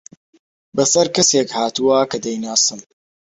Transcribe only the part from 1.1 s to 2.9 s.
کەسێک هاتووە کە دەیناسم.